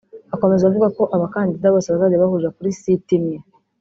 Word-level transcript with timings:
Akomeza 0.35 0.63
avuga 0.69 0.87
ko 0.97 1.03
abakandida 1.15 1.73
bose 1.73 1.87
bazajya 1.93 2.21
bahurira 2.23 2.53
kuri 2.57 2.75
site 2.79 3.11
imwe 3.17 3.37